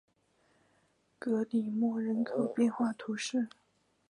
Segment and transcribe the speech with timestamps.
[1.19, 3.47] 格里莫人口变化图示